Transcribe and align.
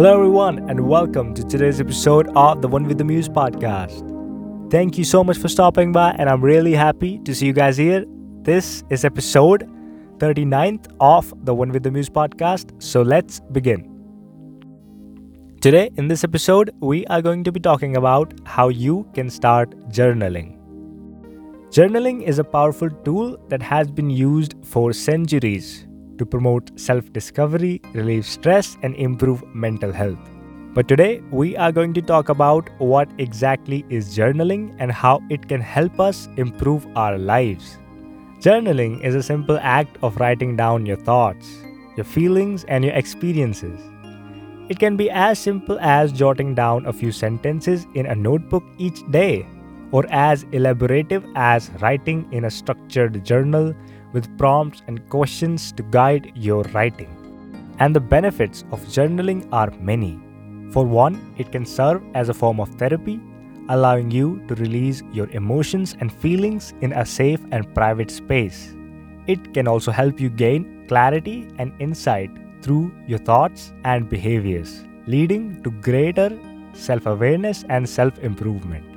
Hello, 0.00 0.14
everyone, 0.14 0.70
and 0.70 0.80
welcome 0.88 1.34
to 1.34 1.44
today's 1.44 1.78
episode 1.78 2.28
of 2.34 2.62
the 2.62 2.68
One 2.68 2.84
with 2.84 2.96
the 2.96 3.04
Muse 3.04 3.28
podcast. 3.28 4.00
Thank 4.70 4.96
you 4.96 5.04
so 5.04 5.22
much 5.22 5.36
for 5.36 5.48
stopping 5.48 5.92
by, 5.92 6.12
and 6.12 6.26
I'm 6.26 6.42
really 6.42 6.72
happy 6.72 7.18
to 7.18 7.34
see 7.34 7.44
you 7.44 7.52
guys 7.52 7.76
here. 7.76 8.06
This 8.40 8.82
is 8.88 9.04
episode 9.04 9.68
39th 10.16 10.86
of 11.00 11.34
the 11.44 11.54
One 11.54 11.68
with 11.68 11.82
the 11.82 11.90
Muse 11.90 12.08
podcast, 12.08 12.82
so 12.82 13.02
let's 13.02 13.40
begin. 13.52 13.84
Today, 15.60 15.90
in 15.98 16.08
this 16.08 16.24
episode, 16.24 16.70
we 16.80 17.06
are 17.08 17.20
going 17.20 17.44
to 17.44 17.52
be 17.52 17.60
talking 17.60 17.98
about 17.98 18.32
how 18.46 18.70
you 18.70 19.06
can 19.12 19.28
start 19.28 19.78
journaling. 19.90 20.56
Journaling 21.68 22.22
is 22.22 22.38
a 22.38 22.44
powerful 22.44 22.88
tool 23.04 23.36
that 23.48 23.60
has 23.60 23.90
been 23.90 24.08
used 24.08 24.54
for 24.64 24.94
centuries 24.94 25.86
to 26.20 26.26
promote 26.26 26.70
self 26.78 27.12
discovery, 27.12 27.80
relieve 27.94 28.26
stress, 28.26 28.76
and 28.82 28.94
improve 29.06 29.42
mental 29.54 29.92
health. 29.92 30.30
But 30.72 30.86
today, 30.86 31.20
we 31.32 31.56
are 31.56 31.72
going 31.72 31.94
to 31.94 32.02
talk 32.02 32.28
about 32.28 32.68
what 32.78 33.08
exactly 33.18 33.84
is 33.88 34.16
journaling 34.16 34.64
and 34.78 34.92
how 34.92 35.20
it 35.28 35.48
can 35.48 35.60
help 35.60 35.98
us 35.98 36.28
improve 36.36 36.86
our 36.94 37.18
lives. 37.18 37.78
Journaling 38.40 39.02
is 39.02 39.16
a 39.16 39.22
simple 39.22 39.58
act 39.60 39.98
of 40.02 40.16
writing 40.18 40.56
down 40.56 40.86
your 40.86 40.96
thoughts, 40.96 41.48
your 41.96 42.04
feelings, 42.04 42.64
and 42.64 42.84
your 42.84 42.94
experiences. 42.94 43.80
It 44.68 44.78
can 44.78 44.96
be 44.96 45.10
as 45.10 45.40
simple 45.40 45.80
as 45.80 46.12
jotting 46.12 46.54
down 46.54 46.86
a 46.86 46.92
few 46.92 47.10
sentences 47.10 47.86
in 47.94 48.06
a 48.06 48.14
notebook 48.14 48.62
each 48.78 49.02
day, 49.10 49.46
or 49.92 50.04
as 50.10 50.44
elaborative 50.46 51.24
as 51.34 51.70
writing 51.80 52.26
in 52.32 52.44
a 52.44 52.50
structured 52.50 53.24
journal 53.24 53.74
with 54.12 54.36
prompts 54.38 54.82
and 54.86 55.08
questions 55.08 55.72
to 55.72 55.82
guide 55.84 56.32
your 56.34 56.62
writing. 56.74 57.16
And 57.78 57.94
the 57.94 58.00
benefits 58.00 58.64
of 58.72 58.80
journaling 58.82 59.48
are 59.52 59.70
many. 59.80 60.18
For 60.72 60.84
one, 60.84 61.34
it 61.38 61.50
can 61.50 61.66
serve 61.66 62.02
as 62.14 62.28
a 62.28 62.34
form 62.34 62.60
of 62.60 62.68
therapy, 62.74 63.20
allowing 63.68 64.10
you 64.10 64.44
to 64.48 64.54
release 64.56 65.02
your 65.12 65.28
emotions 65.30 65.96
and 66.00 66.12
feelings 66.12 66.74
in 66.80 66.92
a 66.92 67.06
safe 67.06 67.40
and 67.50 67.74
private 67.74 68.10
space. 68.10 68.74
It 69.26 69.54
can 69.54 69.68
also 69.68 69.90
help 69.90 70.20
you 70.20 70.28
gain 70.28 70.86
clarity 70.88 71.48
and 71.58 71.72
insight 71.78 72.30
through 72.62 72.92
your 73.06 73.18
thoughts 73.18 73.72
and 73.84 74.08
behaviors, 74.08 74.84
leading 75.06 75.62
to 75.62 75.70
greater 75.70 76.38
self 76.74 77.06
awareness 77.06 77.64
and 77.68 77.88
self 77.88 78.18
improvement. 78.18 78.89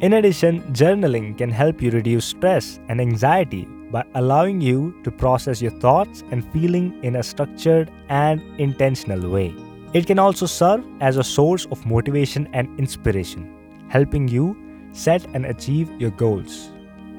In 0.00 0.14
addition, 0.14 0.60
journaling 0.72 1.38
can 1.38 1.50
help 1.50 1.80
you 1.80 1.90
reduce 1.90 2.24
stress 2.24 2.80
and 2.88 3.00
anxiety 3.00 3.64
by 3.92 4.04
allowing 4.16 4.60
you 4.60 4.94
to 5.04 5.10
process 5.10 5.62
your 5.62 5.70
thoughts 5.70 6.24
and 6.32 6.44
feeling 6.52 6.98
in 7.04 7.16
a 7.16 7.22
structured 7.22 7.90
and 8.08 8.42
intentional 8.58 9.30
way. 9.30 9.54
It 9.92 10.06
can 10.06 10.18
also 10.18 10.46
serve 10.46 10.84
as 11.00 11.16
a 11.16 11.22
source 11.22 11.66
of 11.66 11.86
motivation 11.86 12.48
and 12.52 12.68
inspiration, 12.78 13.48
helping 13.88 14.26
you 14.26 14.56
set 14.92 15.24
and 15.32 15.46
achieve 15.46 15.88
your 16.00 16.10
goals. 16.10 16.70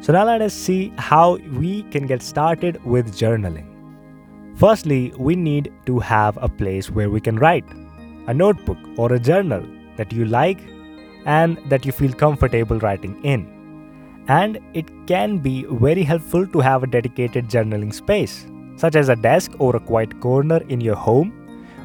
So 0.00 0.12
now 0.12 0.24
let 0.24 0.42
us 0.42 0.52
see 0.52 0.92
how 0.98 1.36
we 1.36 1.84
can 1.84 2.06
get 2.06 2.22
started 2.22 2.84
with 2.84 3.14
journaling. 3.14 3.68
Firstly, 4.56 5.12
we 5.16 5.36
need 5.36 5.72
to 5.86 6.00
have 6.00 6.36
a 6.42 6.48
place 6.48 6.90
where 6.90 7.08
we 7.08 7.20
can 7.20 7.36
write, 7.36 7.64
a 8.26 8.34
notebook 8.34 8.78
or 8.96 9.12
a 9.12 9.20
journal 9.20 9.64
that 9.96 10.12
you 10.12 10.24
like 10.24 10.58
and 11.24 11.58
that 11.68 11.84
you 11.86 11.92
feel 11.92 12.12
comfortable 12.12 12.78
writing 12.78 13.22
in 13.24 13.54
and 14.28 14.58
it 14.72 14.86
can 15.06 15.38
be 15.38 15.64
very 15.64 16.02
helpful 16.02 16.46
to 16.46 16.60
have 16.60 16.82
a 16.82 16.86
dedicated 16.86 17.48
journaling 17.48 17.92
space, 17.92 18.46
such 18.76 18.96
as 18.96 19.08
a 19.08 19.16
desk 19.16 19.52
or 19.58 19.76
a 19.76 19.80
quiet 19.80 20.18
corner 20.20 20.62
in 20.68 20.80
your 20.80 20.96
home 20.96 21.32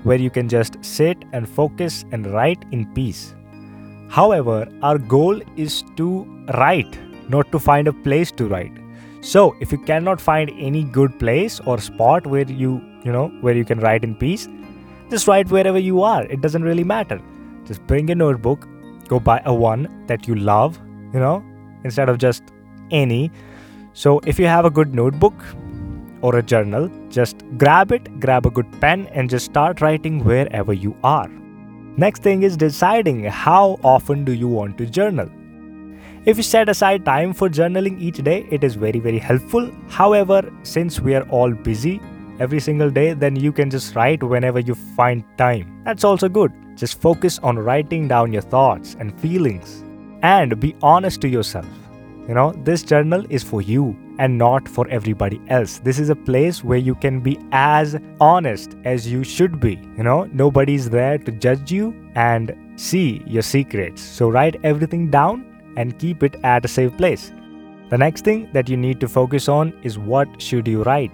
where 0.03 0.18
you 0.18 0.30
can 0.30 0.47
just 0.47 0.78
sit 0.84 1.18
and 1.34 1.47
focus 1.47 2.06
and 2.12 2.31
write 2.31 2.64
in 2.72 2.86
peace. 2.94 3.36
However, 4.08 4.68
our 4.81 4.97
goal 4.97 5.41
is 5.58 5.84
to 5.97 6.24
write, 6.58 6.97
not 7.28 7.52
to 7.52 7.59
find 7.59 7.88
a 7.88 7.94
place 7.94 8.31
to 8.34 8.47
write. 8.47 8.72
So, 9.22 9.56
if 9.59 9.74
you 9.74 9.78
cannot 9.78 10.22
find 10.22 10.50
any 10.58 10.84
good 10.84 11.19
place 11.19 11.59
or 11.66 11.80
spot 11.80 12.25
where 12.25 12.50
you, 12.50 12.81
you 13.03 13.12
know, 13.12 13.28
where 13.41 13.56
you 13.56 13.66
can 13.66 13.80
write 13.81 14.06
in 14.06 14.16
peace, 14.16 14.47
just 15.09 15.28
write 15.28 15.50
wherever 15.50 15.78
you 15.78 16.02
are. 16.02 16.24
It 16.24 16.40
doesn't 16.40 16.64
really 16.64 16.85
matter. 16.85 17.22
Just 17.66 17.85
bring 17.85 18.09
a 18.09 18.16
notebook, 18.16 18.66
go 19.09 19.20
buy 19.20 19.42
a 19.46 19.53
one 19.53 19.88
that 20.08 20.28
you 20.28 20.36
love, 20.36 20.80
you 21.14 21.20
know, 21.20 21.44
instead 21.84 22.09
of 22.09 22.18
just 22.18 22.44
any. 22.92 23.31
So, 23.94 24.20
if 24.25 24.40
you 24.40 24.46
have 24.46 24.66
a 24.66 24.70
good 24.70 24.94
notebook 24.94 25.34
or 26.22 26.38
a 26.38 26.44
journal, 26.44 26.90
just 27.09 27.44
grab 27.58 27.92
it, 27.92 28.20
grab 28.20 28.46
a 28.46 28.52
good 28.52 28.72
pen, 28.80 29.08
and 29.08 29.30
just 29.30 29.46
start 29.46 29.81
writing 29.81 30.24
wherever 30.24 30.74
you 30.74 30.96
are. 31.03 31.28
Next 31.97 32.24
thing 32.24 32.44
is 32.44 32.56
deciding 32.56 33.24
how 33.25 33.80
often 33.84 34.24
do 34.24 34.31
you 34.31 34.47
want 34.47 34.78
to 34.78 34.86
journal. 34.86 35.30
If 36.26 36.38
you 36.38 36.44
set 36.44 36.70
aside 36.70 37.03
time 37.06 37.34
for 37.34 37.50
journaling 37.50 38.00
each 38.00 38.18
day, 38.18 38.47
it 38.52 38.64
is 38.64 38.76
very, 38.76 39.00
very 39.00 39.20
helpful. 39.20 39.70
However, 39.90 40.41
since 40.64 41.00
we 41.00 41.16
are 41.16 41.24
all 41.30 41.52
busy 41.52 42.00
every 42.40 42.59
single 42.59 42.90
day, 42.90 43.14
then 43.14 43.36
you 43.36 43.52
can 43.52 43.70
just 43.70 43.96
write 43.96 44.24
whenever 44.24 44.59
you 44.59 44.76
find 44.76 45.24
time. 45.38 45.81
That's 45.86 46.03
also 46.03 46.30
good. 46.30 46.53
Just 46.79 47.01
focus 47.01 47.40
on 47.40 47.59
writing 47.59 48.07
down 48.07 48.31
your 48.31 48.41
thoughts 48.41 48.95
and 48.97 49.19
feelings 49.19 49.84
and 50.22 50.57
be 50.62 50.78
honest 50.81 51.19
to 51.22 51.28
yourself. 51.28 51.67
You 52.25 52.35
know, 52.35 52.53
this 52.63 52.84
journal 52.84 53.25
is 53.29 53.44
for 53.44 53.62
you 53.62 53.97
and 54.17 54.38
not 54.38 54.66
for 54.66 54.88
everybody 54.88 55.41
else. 55.50 55.79
This 55.79 56.00
is 56.00 56.09
a 56.09 56.16
place 56.16 56.63
where 56.63 56.78
you 56.78 56.95
can 56.95 57.19
be 57.19 57.38
as 57.51 57.97
honest 58.22 58.78
as 58.85 59.12
you 59.12 59.25
should 59.25 59.59
be. 59.59 59.73
You 59.97 60.03
know, 60.03 60.29
nobody's 60.31 60.90
there 60.90 61.17
to 61.17 61.31
judge 61.34 61.69
you 61.69 61.94
and 62.16 62.56
see 62.78 63.23
your 63.28 63.41
secrets. 63.41 64.01
So 64.01 64.29
write 64.29 64.56
everything 64.63 65.09
down 65.09 65.44
and 65.75 66.00
keep 66.00 66.23
it 66.23 66.40
at 66.46 66.63
a 66.63 66.69
safe 66.69 66.96
place. 66.96 67.34
The 67.90 67.97
next 67.97 68.23
thing 68.23 68.47
that 68.53 68.69
you 68.69 68.78
need 68.78 69.01
to 69.01 69.09
focus 69.09 69.50
on 69.50 69.73
is 69.84 70.00
what 70.00 70.41
should 70.41 70.66
you 70.66 70.84
write. 70.84 71.11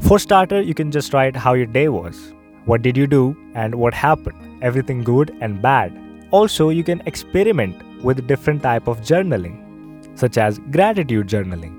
For 0.00 0.18
starter, 0.18 0.62
you 0.62 0.72
can 0.72 0.90
just 0.90 1.12
write 1.12 1.36
how 1.36 1.52
your 1.52 1.66
day 1.66 1.88
was. 1.90 2.32
What 2.66 2.82
did 2.82 2.96
you 2.96 3.06
do 3.06 3.36
and 3.54 3.76
what 3.76 3.94
happened? 3.94 4.58
Everything 4.60 5.04
good 5.04 5.36
and 5.40 5.62
bad. 5.62 5.96
Also, 6.32 6.70
you 6.70 6.82
can 6.82 7.00
experiment 7.06 7.80
with 8.02 8.26
different 8.26 8.62
type 8.62 8.88
of 8.88 9.00
journaling 9.02 9.62
such 10.18 10.36
as 10.36 10.58
gratitude 10.72 11.28
journaling 11.28 11.74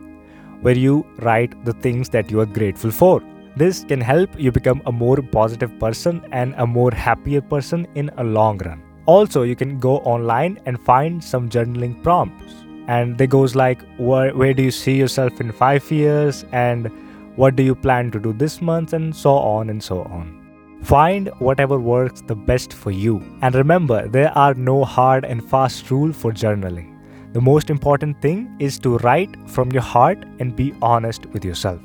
where 0.62 0.78
you 0.78 1.06
write 1.20 1.53
the 1.66 1.74
things 1.74 2.09
that 2.09 2.31
you 2.31 2.40
are 2.40 2.46
grateful 2.46 2.90
for. 2.90 3.22
This 3.58 3.84
can 3.84 4.00
help 4.00 4.30
you 4.40 4.50
become 4.52 4.81
a 4.86 4.92
more 4.92 5.18
positive 5.18 5.78
person 5.78 6.24
and 6.31 6.56
a 6.58 6.66
more 6.66 6.92
happier 6.92 7.42
person 7.42 7.86
in 7.96 8.09
a 8.18 8.24
long 8.24 8.58
run. 8.59 8.81
Also 9.08 9.44
you 9.44 9.58
can 9.58 9.80
go 9.80 9.97
online 10.00 10.58
and 10.66 10.80
find 10.86 11.22
some 11.22 11.50
journaling 11.50 12.02
prompts. 12.02 12.53
And 12.88 13.18
they 13.18 13.28
goes 13.28 13.56
like 13.56 13.81
where, 13.97 14.34
where 14.34 14.53
do 14.53 14.64
you 14.64 14.72
see 14.72 14.96
yourself 14.96 15.42
in 15.42 15.52
5 15.52 15.92
years? 15.92 16.46
And 16.53 16.90
what 17.36 17.58
do 17.58 17.64
you 17.64 17.76
plan 17.76 18.09
to 18.12 18.20
do 18.20 18.31
this 18.31 18.62
month? 18.62 18.94
and 18.94 19.14
so 19.14 19.31
on 19.31 19.70
and 19.70 19.84
so 19.84 20.03
on 20.03 20.37
Find 20.84 21.30
whatever 21.40 21.80
works 21.80 22.22
the 22.22 22.36
best 22.36 22.72
for 22.74 22.92
you. 22.92 23.22
And 23.42 23.56
remember, 23.56 24.08
there 24.08 24.36
are 24.38 24.54
no 24.54 24.84
hard 24.84 25.26
and 25.26 25.48
fast 25.50 25.90
rule 25.92 26.14
for 26.14 26.32
journaling. 26.32 26.94
The 27.34 27.42
most 27.42 27.70
important 27.70 28.22
thing 28.22 28.56
is 28.60 28.80
to 28.80 28.98
write 29.00 29.36
from 29.50 29.72
your 29.72 29.82
heart 29.82 30.24
and 30.40 30.56
be 30.56 30.74
honest 30.82 31.26
with 31.28 31.44
yourself. 31.44 31.82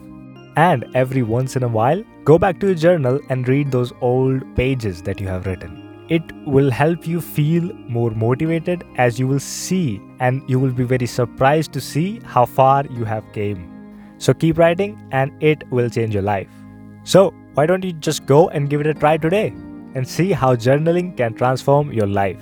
And 0.57 0.85
every 0.95 1.23
once 1.23 1.57
in 1.57 1.63
a 1.63 1.69
while, 1.69 2.03
go 2.25 2.39
back 2.39 2.61
to 2.61 2.67
your 2.67 2.75
journal 2.77 3.19
and 3.29 3.49
read 3.49 3.71
those 3.71 3.93
old 4.01 4.43
pages 4.55 5.03
that 5.03 5.21
you 5.21 5.27
have 5.27 5.47
written. 5.47 6.07
It 6.09 6.23
will 6.47 6.71
help 6.71 7.07
you 7.07 7.21
feel 7.21 7.73
more 7.89 8.11
motivated 8.11 8.85
as 8.99 9.19
you 9.19 9.27
will 9.27 9.41
see 9.41 10.01
and 10.21 10.43
you 10.49 10.61
will 10.61 10.71
be 10.73 10.85
very 10.85 11.07
surprised 11.07 11.73
to 11.73 11.81
see 11.81 12.21
how 12.25 12.45
far 12.45 12.85
you 12.91 13.05
have 13.05 13.25
came. 13.33 13.69
So 14.19 14.35
keep 14.35 14.59
writing 14.59 15.01
and 15.11 15.33
it 15.43 15.69
will 15.71 15.89
change 15.89 16.15
your 16.15 16.23
life. 16.23 16.49
So, 17.05 17.35
why 17.55 17.67
don't 17.67 17.85
you 17.85 17.93
just 17.93 18.25
go 18.27 18.49
and 18.49 18.71
give 18.71 18.81
it 18.81 18.87
a 18.87 18.95
try 18.95 19.17
today 19.17 19.49
and 19.95 20.09
see 20.09 20.33
how 20.33 20.55
journaling 20.57 21.17
can 21.17 21.35
transform 21.35 21.93
your 21.93 22.07
life? 22.07 22.41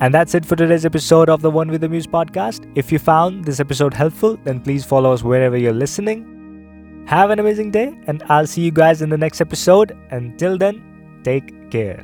And 0.00 0.12
that's 0.12 0.34
it 0.34 0.44
for 0.44 0.56
today's 0.56 0.84
episode 0.84 1.30
of 1.30 1.40
the 1.40 1.50
One 1.50 1.70
with 1.70 1.80
the 1.80 1.88
Muse 1.88 2.06
podcast. 2.06 2.70
If 2.74 2.90
you 2.90 2.98
found 2.98 3.44
this 3.44 3.60
episode 3.60 3.94
helpful, 3.94 4.36
then 4.42 4.60
please 4.60 4.84
follow 4.84 5.12
us 5.12 5.22
wherever 5.22 5.56
you're 5.56 5.72
listening. 5.72 7.04
Have 7.06 7.30
an 7.30 7.38
amazing 7.38 7.70
day, 7.70 7.96
and 8.06 8.22
I'll 8.28 8.46
see 8.46 8.62
you 8.62 8.72
guys 8.72 9.02
in 9.02 9.08
the 9.08 9.18
next 9.18 9.40
episode. 9.40 9.96
Until 10.10 10.58
then, 10.58 11.20
take 11.22 11.70
care. 11.70 12.02